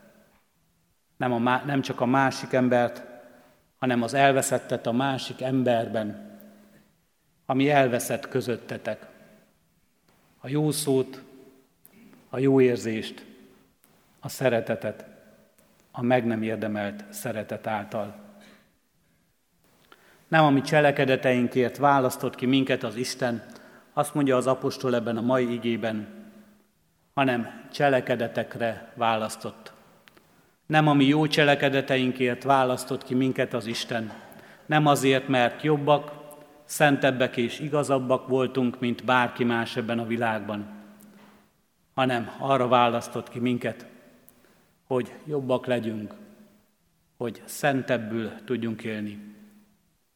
[1.16, 3.02] Nem, a, nem csak a másik embert,
[3.78, 6.38] hanem az elveszettet a másik emberben,
[7.46, 9.06] ami elveszett közöttetek.
[10.40, 11.22] A jó szót,
[12.28, 13.24] a jó érzést,
[14.20, 15.17] a szeretetet,
[15.98, 18.14] a meg nem érdemelt szeretet által.
[20.28, 23.44] Nem a mi cselekedeteinkért választott ki minket az Isten,
[23.92, 26.08] azt mondja az apostol ebben a mai igében,
[27.14, 29.72] hanem cselekedetekre választott.
[30.66, 34.12] Nem a mi jó cselekedeteinkért választott ki minket az Isten,
[34.66, 36.12] nem azért, mert jobbak,
[36.64, 40.66] szentebbek és igazabbak voltunk, mint bárki más ebben a világban,
[41.94, 43.86] hanem arra választott ki minket,
[44.88, 46.14] hogy jobbak legyünk,
[47.16, 49.34] hogy szentebbül tudjunk élni,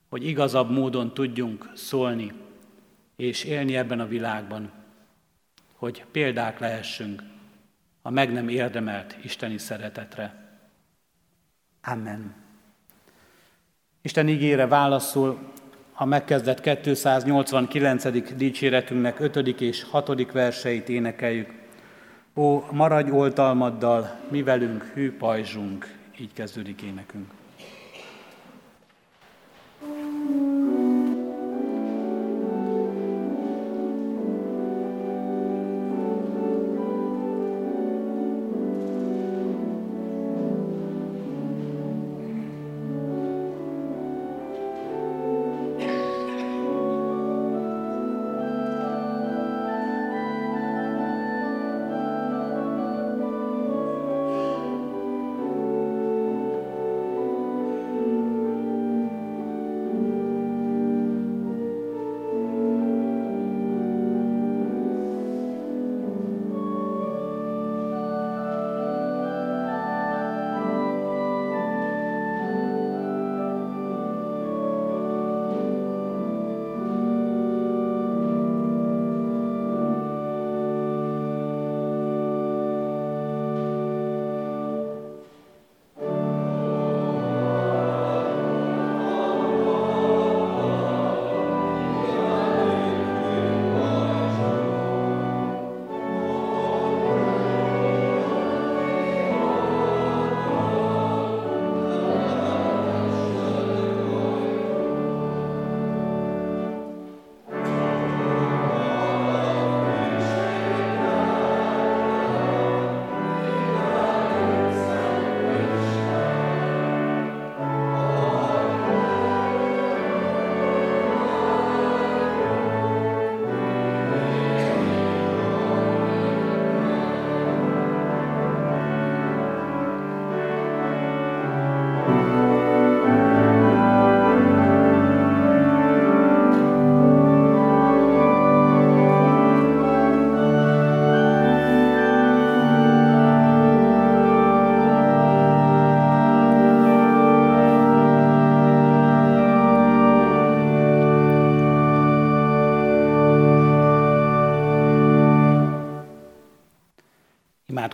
[0.08, 2.32] hogy igazabb módon tudjunk szólni
[3.16, 4.70] és élni ebben a világban,
[5.74, 7.22] hogy példák lehessünk
[8.02, 10.34] a meg nem érdemelt isteni szeretetre.
[11.82, 12.34] Amen.
[14.02, 15.52] Isten ígére válaszol
[15.92, 18.34] a megkezdett 289.
[18.34, 19.36] dicséretünknek 5.
[19.60, 20.32] és 6.
[20.32, 21.61] verseit énekeljük.
[22.34, 27.41] Ó, maradj oltalmaddal, mi velünk hű pajzsunk, így kezdődik énekünk.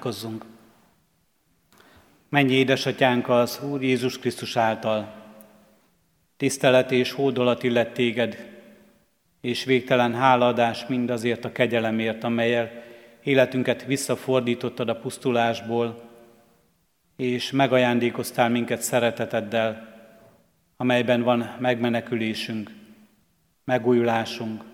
[0.09, 0.45] Imádkozzunk!
[2.29, 5.15] Mennyi édesatyánk az Úr Jézus Krisztus által,
[6.37, 8.59] tisztelet és hódolat illet téged,
[9.41, 12.71] és végtelen hálaadás mindazért a kegyelemért, amelyel
[13.23, 16.01] életünket visszafordítottad a pusztulásból,
[17.17, 19.95] és megajándékoztál minket szereteteddel,
[20.77, 22.71] amelyben van megmenekülésünk,
[23.65, 24.65] megújulásunk.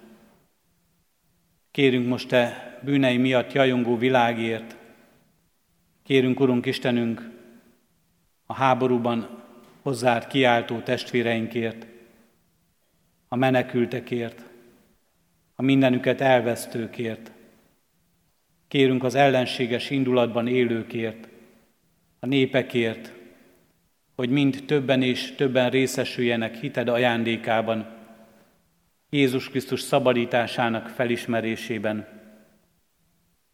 [1.70, 4.82] Kérünk most Te bűnei miatt jajongó világért,
[6.05, 7.31] kérünk, Urunk Istenünk,
[8.47, 9.43] a háborúban
[9.83, 11.87] hozzád kiáltó testvéreinkért,
[13.29, 14.45] a menekültekért,
[15.55, 17.33] a mindenüket elvesztőkért.
[18.69, 21.29] Kérünk az ellenséges indulatban élőkért,
[22.21, 23.13] a népekért,
[24.15, 27.87] hogy mind többen és többen részesüljenek hited ajándékában,
[29.11, 32.09] Jézus Krisztus szabadításának felismerésében,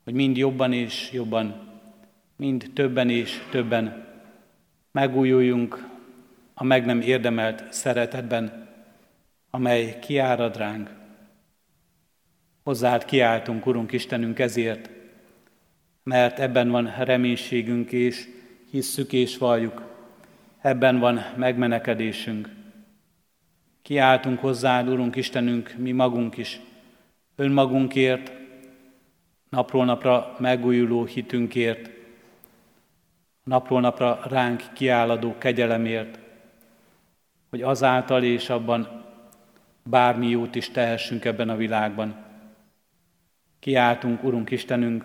[0.05, 1.70] hogy mind jobban és jobban,
[2.41, 4.07] mind többen és többen
[4.93, 5.89] megújuljunk
[6.55, 8.69] a meg nem érdemelt szeretetben,
[9.51, 10.91] amely kiárad ránk.
[12.63, 14.91] Hozzád kiáltunk, Urunk Istenünk, ezért,
[16.03, 18.29] mert ebben van reménységünk, és
[18.71, 19.83] hisszük és valljuk,
[20.61, 22.49] ebben van megmenekedésünk.
[23.83, 26.61] Kiáltunk hozzád, Urunk Istenünk, mi magunk is,
[27.37, 28.33] önmagunkért,
[29.49, 31.99] napról napra megújuló hitünkért,
[33.45, 36.19] napról napra ránk kiálladó kegyelemért,
[37.51, 39.05] hogy azáltal és abban
[39.83, 42.25] bármi jót is tehessünk ebben a világban.
[43.59, 45.05] Kiáltunk, Urunk Istenünk,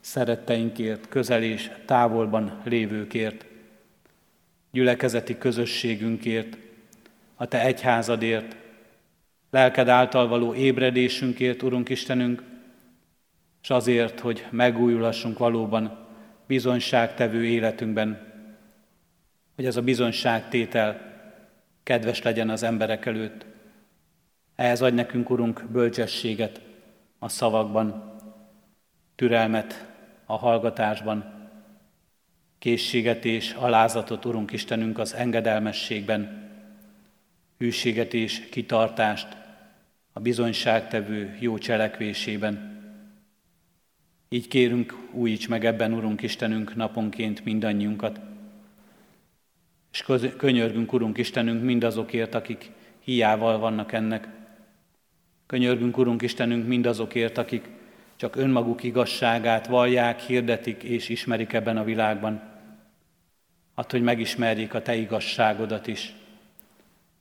[0.00, 3.46] szeretteinkért, közel és távolban lévőkért,
[4.70, 6.58] gyülekezeti közösségünkért,
[7.34, 8.56] a Te egyházadért,
[9.50, 12.42] lelked által való ébredésünkért, Urunk Istenünk,
[13.62, 16.05] és azért, hogy megújulassunk valóban
[16.46, 18.34] bizonyságtevő életünkben,
[19.54, 21.00] hogy ez a bizonyságtétel
[21.82, 23.46] kedves legyen az emberek előtt.
[24.56, 26.60] Ehhez adj nekünk, Urunk, bölcsességet
[27.18, 28.16] a szavakban,
[29.14, 29.86] türelmet
[30.26, 31.34] a hallgatásban,
[32.58, 36.50] készséget és alázatot, Urunk Istenünk, az engedelmességben,
[37.58, 39.36] hűséget és kitartást
[40.12, 42.75] a bizonyságtevő jó cselekvésében.
[44.28, 48.20] Így kérünk, újíts meg ebben, Urunk Istenünk, naponként mindannyiunkat,
[49.92, 50.04] és
[50.36, 52.70] könyörgünk, Urunk Istenünk, mindazokért, akik
[53.04, 54.28] hiával vannak ennek.
[55.46, 57.68] Könyörgünk, Urunk Istenünk, mindazokért, akik
[58.16, 62.42] csak önmaguk igazságát vallják, hirdetik és ismerik ebben a világban.
[63.74, 66.14] Add, hogy megismerjék a Te igazságodat is.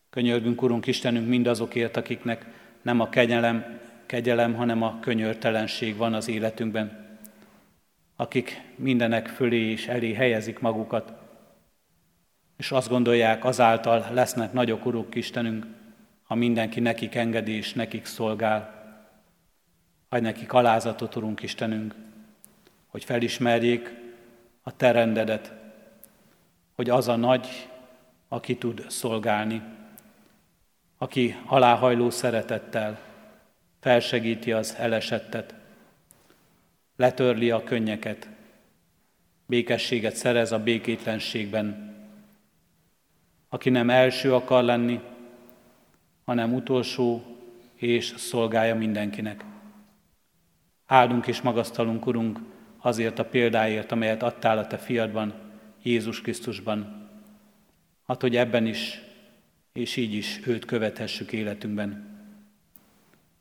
[0.10, 2.46] Könyörgünk, Urunk Istenünk, mindazokért, akiknek
[2.82, 7.18] nem a kegyelem, kegyelem, hanem a könyörtelenség van az életünkben.
[8.16, 11.14] Akik mindenek fölé és elé helyezik magukat,
[12.58, 15.66] és azt gondolják, azáltal lesznek nagyok, Uruk Istenünk,
[16.24, 18.74] ha mindenki nekik engedés, nekik szolgál.
[20.10, 21.96] Adj nekik alázatot, Urunk Istenünk,
[22.88, 23.94] hogy felismerjék
[24.64, 25.54] a Te rendedet,
[26.76, 27.70] hogy az a nagy,
[28.28, 29.62] aki tud szolgálni,
[30.98, 33.00] aki aláhajló szeretettel
[33.86, 35.56] felsegíti az elesettet,
[36.96, 38.30] letörli a könnyeket,
[39.46, 41.96] békességet szerez a békétlenségben,
[43.50, 45.00] aki nem első akar lenni,
[46.24, 47.24] hanem utolsó
[47.76, 49.44] és szolgálja mindenkinek.
[50.86, 52.40] Áldunk és magasztalunk, Urunk,
[52.78, 55.34] azért a példáért, amelyet adtál a Te fiadban,
[55.84, 57.10] Jézus Krisztusban.
[58.08, 59.02] Hát, hogy ebben is,
[59.74, 62.15] és így is őt követhessük életünkben.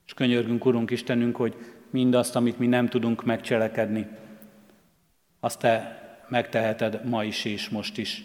[0.06, 1.54] És könyörgünk, Urunk Istenünk, hogy
[1.90, 4.06] mindazt, amit mi nem tudunk megcselekedni,
[5.40, 8.24] azt Te megteheted ma is és most is.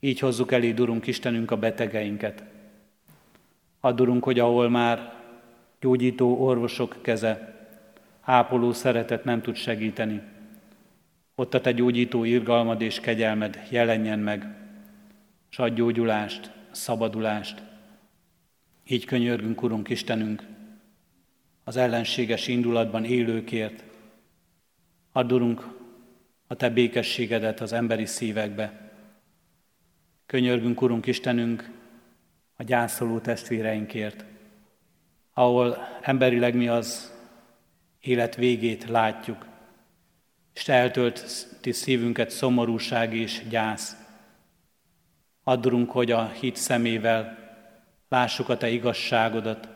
[0.00, 2.44] Így hozzuk elé, Urunk Istenünk, a betegeinket.
[3.80, 5.14] Add, hogy ahol már
[5.80, 7.54] gyógyító orvosok keze,
[8.20, 10.22] ápoló szeretet nem tud segíteni,
[11.34, 14.54] ott a Te gyógyító irgalmad és kegyelmed jelenjen meg,
[15.48, 17.62] s adj gyógyulást, szabadulást.
[18.88, 20.42] Így könyörgünk, Urunk Istenünk,
[21.64, 23.84] az ellenséges indulatban élőkért.
[25.12, 25.78] Add, Urunk,
[26.46, 28.84] a Te békességedet az emberi szívekbe,
[30.26, 31.70] Könyörgünk, Urunk Istenünk,
[32.56, 34.24] a gyászoló testvéreinkért,
[35.32, 37.12] ahol emberileg mi az
[38.00, 39.46] élet végét látjuk,
[40.54, 43.96] és eltölti szívünket szomorúság és gyász.
[45.42, 47.43] Addurunk, hogy a hit szemével
[48.14, 49.68] lássuk a Te igazságodat,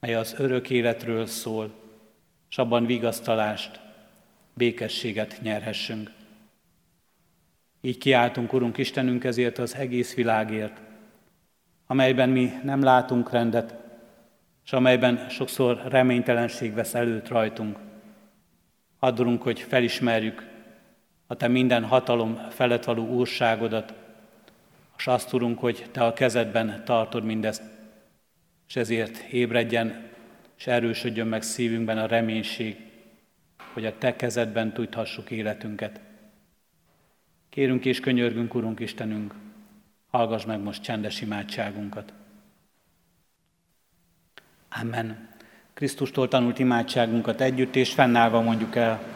[0.00, 1.74] mely az örök életről szól,
[2.50, 3.80] és abban vigasztalást,
[4.54, 6.10] békességet nyerhessünk.
[7.80, 10.80] Így kiáltunk, Urunk Istenünk, ezért az egész világért,
[11.86, 13.74] amelyben mi nem látunk rendet,
[14.64, 17.78] és amelyben sokszor reménytelenség vesz előtt rajtunk.
[18.98, 20.46] Addulunk, hogy felismerjük
[21.26, 24.05] a Te minden hatalom felett való úrságodat,
[24.96, 27.62] és azt tudunk, hogy Te a kezedben tartod mindezt,
[28.68, 30.10] és ezért ébredjen
[30.58, 32.76] és erősödjön meg szívünkben a reménység,
[33.72, 36.00] hogy a Te kezedben tudhassuk életünket.
[37.48, 39.34] Kérünk és könyörgünk, Urunk Istenünk,
[40.10, 42.12] hallgass meg most csendes imádságunkat.
[44.80, 45.28] Amen.
[45.74, 49.15] Krisztustól tanult imádságunkat együtt és fennállva mondjuk el.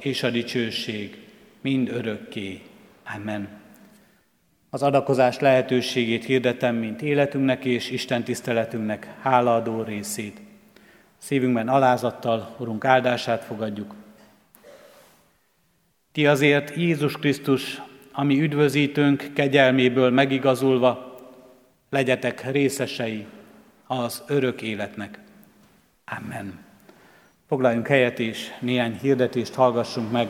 [0.00, 1.18] és a dicsőség
[1.60, 2.60] mind örökké.
[3.16, 3.48] Amen.
[4.70, 10.40] Az adakozás lehetőségét hirdetem, mint életünknek és Isten tiszteletünknek hálaadó részét.
[11.18, 13.94] Szívünkben alázattal Urunk áldását fogadjuk.
[16.12, 17.82] Ti azért Jézus Krisztus,
[18.12, 21.18] ami üdvözítőnk kegyelméből megigazulva,
[21.88, 23.26] legyetek részesei
[23.86, 25.18] az örök életnek.
[26.04, 26.69] Amen.
[27.50, 30.28] Foglaljunk helyet és néhány hirdetést hallgassunk meg.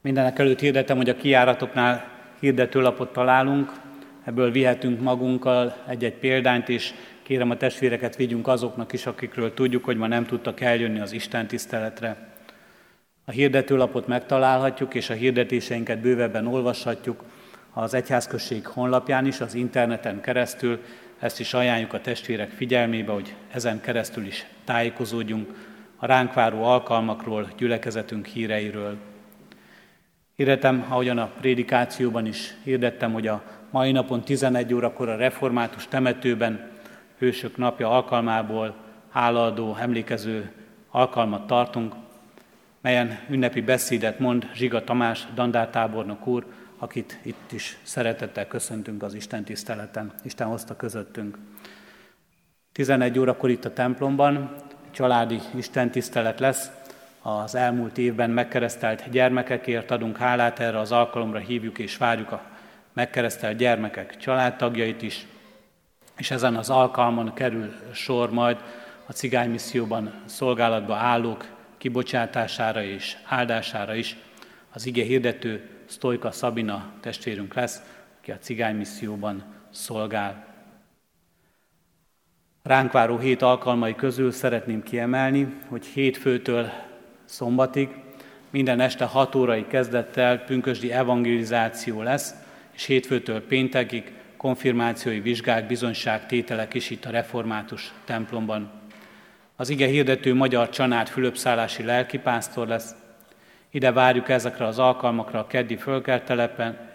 [0.00, 2.10] Mindenek előtt hirdetem, hogy a kiáratoknál
[2.40, 3.72] hirdetőlapot találunk,
[4.24, 9.96] ebből vihetünk magunkkal egy-egy példányt, és kérem a testvéreket vigyünk azoknak is, akikről tudjuk, hogy
[9.96, 12.16] ma nem tudtak eljönni az Isten tiszteletre.
[13.24, 17.24] A hirdetőlapot megtalálhatjuk, és a hirdetéseinket bővebben olvashatjuk
[17.72, 20.80] az Egyházközség honlapján is, az interneten keresztül.
[21.24, 25.54] Ezt is ajánljuk a testvérek figyelmébe, hogy ezen keresztül is tájékozódjunk
[25.96, 28.96] a ránk váró alkalmakról, gyülekezetünk híreiről.
[30.36, 36.70] Hirdetem, ahogyan a prédikációban is hirdettem, hogy a mai napon 11 órakor a református temetőben
[37.18, 38.74] Hősök napja alkalmából
[39.10, 40.52] hálaadó, emlékező
[40.90, 41.94] alkalmat tartunk,
[42.80, 46.46] melyen ünnepi beszédet mond Zsiga Tamás dandártábornok úr,
[46.84, 50.12] akit itt is szeretettel köszöntünk az Isten tiszteleten.
[50.22, 51.38] Isten hozta közöttünk.
[52.72, 54.56] 11 órakor itt a templomban
[54.90, 56.70] családi Isten tisztelet lesz,
[57.22, 62.42] az elmúlt évben megkeresztelt gyermekekért adunk hálát, erre az alkalomra hívjuk és várjuk a
[62.92, 65.26] megkeresztelt gyermekek családtagjait is,
[66.16, 68.56] és ezen az alkalmon kerül sor majd
[69.06, 71.44] a cigánymisszióban szolgálatba állók
[71.78, 74.16] kibocsátására és áldására is.
[74.72, 77.82] Az ige hirdető Sztojka Szabina testvérünk lesz,
[78.18, 80.46] aki a cigánymisszióban szolgál.
[82.62, 86.70] Ránk váró hét alkalmai közül szeretném kiemelni, hogy hétfőtől
[87.24, 87.88] szombatig,
[88.50, 92.34] minden este 6 órai kezdettel pünkösdi evangelizáció lesz,
[92.72, 98.70] és hétfőtől péntekig konfirmációi vizsgák, bizonyságtételek is itt a református templomban.
[99.56, 102.94] Az ige hirdető magyar csanád Fülöpszállási lelkipásztor lesz.
[103.74, 106.90] Ide várjuk ezekre az alkalmakra a keddi fölkeltelepen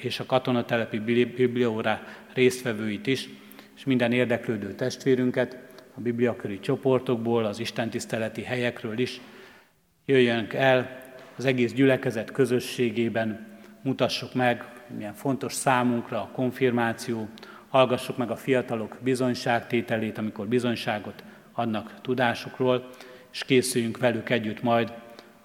[0.00, 0.98] és a katonatelepi
[1.36, 2.00] biblióra
[2.34, 3.28] résztvevőit is,
[3.76, 5.58] és minden érdeklődő testvérünket,
[5.94, 9.20] a bibliaköri csoportokból, az istentiszteleti helyekről is,
[10.04, 11.00] jöjjönk el
[11.36, 13.46] az egész gyülekezet közösségében,
[13.82, 14.64] mutassuk meg,
[14.96, 17.28] milyen fontos számunkra a konfirmáció,
[17.68, 22.88] hallgassuk meg a fiatalok bizonyságtételét, amikor bizonyságot adnak tudásukról,
[23.32, 24.92] és készüljünk velük együtt majd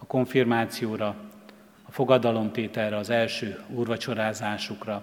[0.06, 1.16] a konfirmációra,
[1.88, 5.02] a fogadalomtételre, az első úrvacsorázásukra.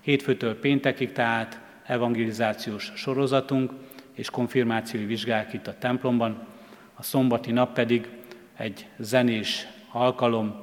[0.00, 3.72] Hétfőtől péntekig tehát evangelizációs sorozatunk
[4.12, 6.46] és konfirmációi vizsgák itt a templomban,
[6.94, 8.08] a szombati nap pedig
[8.56, 10.60] egy zenés alkalom,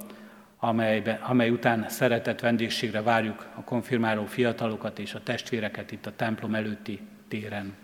[0.58, 6.56] amelybe, amely után szeretett vendégségre várjuk a konfirmáló fiatalokat és a testvéreket itt a templom
[6.56, 7.76] előtti téren.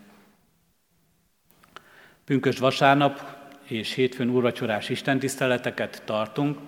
[2.24, 3.39] Pünkös vasárnap
[3.70, 6.58] és hétfőn úrvacsorás istentiszteleteket tartunk.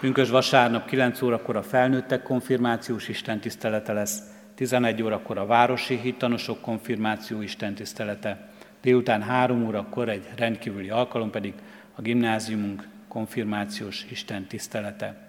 [0.00, 4.22] Pünkös vasárnap 9 órakor a felnőttek konfirmációs istentisztelete lesz,
[4.54, 8.50] 11 órakor a városi hittanosok konfirmáció istentisztelete,
[8.82, 11.54] délután 3 órakor egy rendkívüli alkalom pedig
[11.94, 15.28] a gimnáziumunk konfirmációs Isten tisztelete.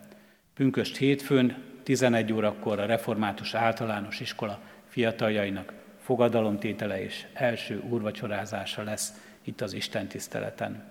[0.53, 9.13] Pünköst hétfőn 11 órakor a Református Általános Iskola fiataljainak fogadalomtétele és első úrvacsorázása lesz
[9.43, 10.83] itt az Isten tiszteleten.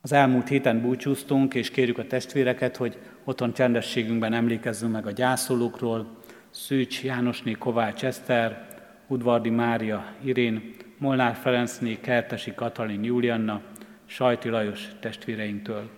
[0.00, 6.20] Az elmúlt héten búcsúztunk, és kérjük a testvéreket, hogy otthon csendességünkben emlékezzünk meg a gyászolókról,
[6.50, 8.66] Szűcs Jánosné Kovács Eszter,
[9.06, 13.60] Udvardi Mária Irén, Molnár Ferencné Kertesi Katalin Julianna,
[14.06, 15.90] Sajti Lajos testvéreinktől.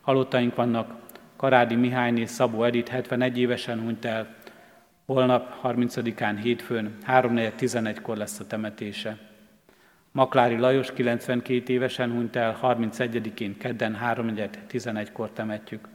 [0.00, 0.98] Halottaink vannak,
[1.36, 4.34] Karádi Mihályné Szabó Edith 71 évesen hunyt el,
[5.06, 9.29] holnap 30-án hétfőn 3.11-kor lesz a temetése.
[10.12, 15.88] Maklári Lajos 92 évesen hunyt el, 31-én kedden 3.11-kor temetjük.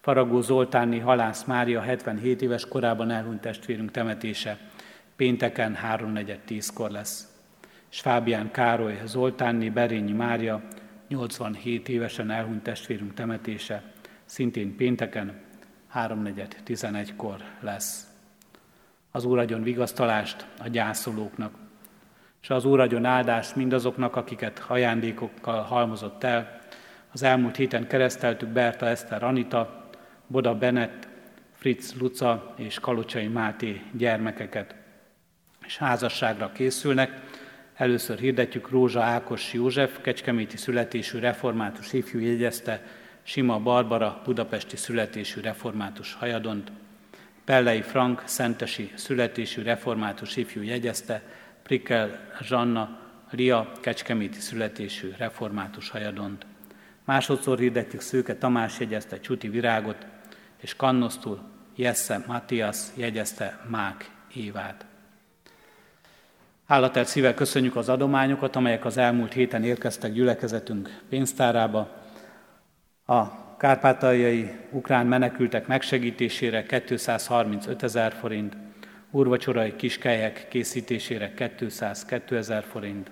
[0.00, 4.58] Faragó Zoltáni Halász Mária 77 éves korában elhunyt testvérünk temetése
[5.16, 7.28] pénteken 3.4.10-kor lesz.
[7.90, 10.62] És Fábián Károly Zoltáni Berényi Mária
[11.08, 13.82] 87 évesen elhunyt testvérünk temetése
[14.24, 15.40] szintén pénteken
[15.94, 18.06] 3.4.11-kor lesz.
[19.10, 21.65] Az Úr adjon vigasztalást a gyászolóknak,
[22.42, 26.58] és az Úr adjon áldást mindazoknak, akiket ajándékokkal halmozott el.
[27.12, 29.88] Az elmúlt héten kereszteltük Berta Eszter Anita,
[30.26, 31.08] Boda Bennett,
[31.52, 34.74] Fritz Luca és Kalocsai Máté gyermekeket,
[35.66, 37.20] és házasságra készülnek.
[37.74, 42.82] Először hirdetjük Rózsa Ákos József, kecskeméti születésű református ifjú jegyezte,
[43.22, 46.72] Sima Barbara, budapesti születésű református hajadont,
[47.44, 51.22] Pellei Frank, szentesi születésű református ifjú jegyezte,
[51.66, 52.98] Prikkel Zsanna,
[53.30, 56.46] Lia, kecskeméti születésű református hajadont.
[57.04, 60.06] Másodszor hirdetjük Szőke Tamás jegyezte Csuti Virágot,
[60.56, 61.40] és Kannosztul
[61.76, 64.86] Jesse Matthias jegyezte Mák Évát.
[66.66, 72.02] Hállatert szívvel köszönjük az adományokat, amelyek az elmúlt héten érkeztek gyülekezetünk pénztárába.
[73.06, 78.56] A kárpátaljai ukrán menekültek megsegítésére 235 ezer forint,
[79.16, 83.10] úrvacsorai kiskelyek készítésére 202 ezer forint,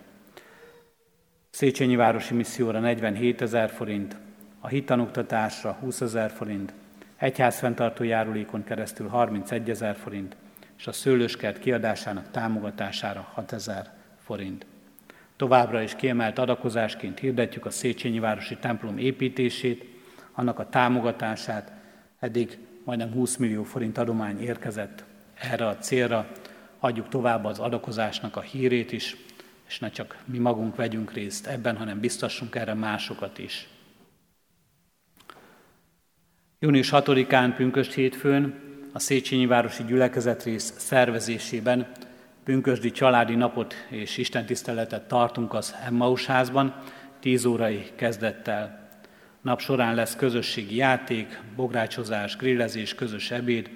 [1.50, 4.16] Széchenyi Városi Misszióra 47 ezer forint,
[4.60, 6.72] a hitanoktatásra 20 ezer forint,
[7.16, 10.36] egyházfenntartó járulékon keresztül 31 ezer forint,
[10.78, 13.92] és a szőlőskert kiadásának támogatására 6 ezer
[14.24, 14.66] forint.
[15.36, 19.84] Továbbra is kiemelt adakozásként hirdetjük a Széchenyi Városi templom építését,
[20.32, 21.72] annak a támogatását,
[22.18, 25.04] eddig majdnem 20 millió forint adomány érkezett
[25.34, 26.28] erre a célra,
[26.78, 29.16] adjuk tovább az adakozásnak a hírét is,
[29.68, 33.68] és ne csak mi magunk vegyünk részt ebben, hanem biztassunk erre másokat is.
[36.58, 38.62] Június 6-án pünköst hétfőn
[38.92, 41.86] a Széchenyi Városi Gyülekezetrész szervezésében
[42.44, 46.74] pünkösdi családi napot és istentiszteletet tartunk az Emmaus házban,
[47.20, 48.88] 10 órai kezdettel.
[49.40, 53.70] Nap során lesz közösségi játék, bográcsozás, grillezés, közös ebéd.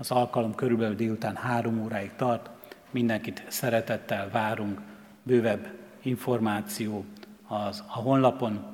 [0.00, 2.50] Az alkalom körülbelül délután három óráig tart.
[2.90, 4.80] Mindenkit szeretettel várunk.
[5.22, 5.68] Bővebb
[6.02, 7.04] információ
[7.48, 8.64] az a honlapon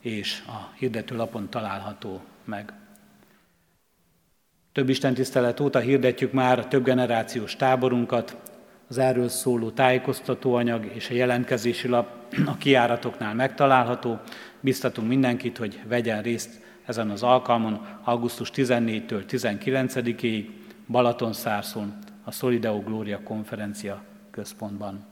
[0.00, 2.72] és a hirdetőlapon található meg.
[4.72, 8.36] Több istentisztelet óta hirdetjük már a több generációs táborunkat,
[8.88, 12.08] az erről szóló tájékoztatóanyag és a jelentkezési lap
[12.46, 14.20] a kiáratoknál megtalálható.
[14.60, 20.46] Biztatunk mindenkit, hogy vegyen részt ezen az alkalmon augusztus 14-től 19-ig
[20.90, 25.04] Balatonszárszon a Solideo Gloria konferencia központban.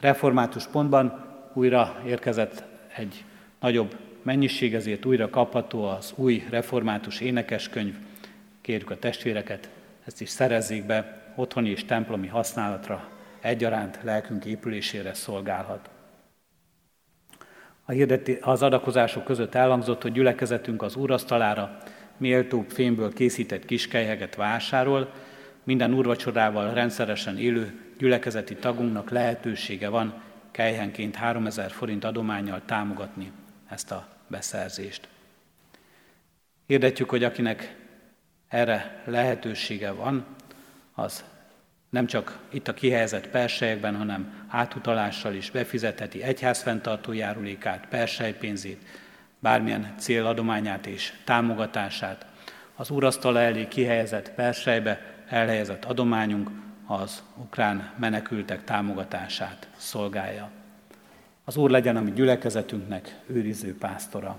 [0.00, 2.64] Református pontban újra érkezett
[2.96, 3.24] egy
[3.60, 7.94] nagyobb mennyiség, ezért újra kapható az új református énekeskönyv,
[8.60, 9.70] Kérjük a testvéreket,
[10.04, 13.08] ezt is szerezzék be, otthoni és templomi használatra
[13.40, 15.90] egyaránt lelkünk épülésére szolgálhat.
[17.84, 21.78] A hirdeti, az adakozások között elhangzott, hogy gyülekezetünk az úrasztalára
[22.20, 25.12] méltóbb fémből készített kiskelyheget vásárol,
[25.64, 33.32] minden úrvacsorával rendszeresen élő gyülekezeti tagunknak lehetősége van kelyhenként 3000 forint adományjal támogatni
[33.68, 35.08] ezt a beszerzést.
[36.66, 37.76] Hirdetjük, hogy akinek
[38.48, 40.26] erre lehetősége van,
[40.94, 41.24] az
[41.90, 48.84] nem csak itt a kihelyezett perselyekben, hanem átutalással is befizetheti egyházfenntartó járulékát, perselypénzét,
[49.40, 52.26] bármilyen céladományát és támogatását.
[52.76, 56.50] Az úrasztala elé kihelyezett perselybe elhelyezett adományunk
[56.86, 60.50] az ukrán menekültek támogatását szolgálja.
[61.44, 64.36] Az Úr legyen a mi gyülekezetünknek őriző pásztora.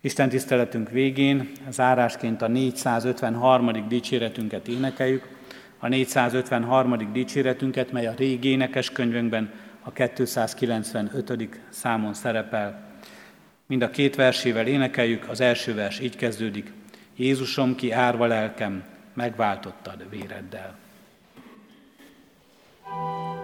[0.00, 3.88] Isten tiszteletünk végén zárásként a 453.
[3.88, 5.28] dicséretünket énekeljük.
[5.78, 7.12] A 453.
[7.12, 9.50] dicséretünket, mely a régi énekes könyvünkben
[9.82, 11.60] a 295.
[11.68, 12.87] számon szerepel.
[13.68, 16.72] Mind a két versével énekeljük, az első vers így kezdődik.
[17.16, 20.78] Jézusom, ki árva lelkem, megváltottad véreddel.
[22.90, 23.37] thank you